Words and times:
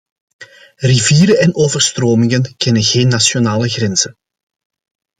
Rivieren 0.81 1.39
en 1.39 1.55
overstromingen 1.55 2.55
kennen 2.57 2.83
geen 2.83 3.07
nationale 3.07 3.69
grenzen. 3.69 4.17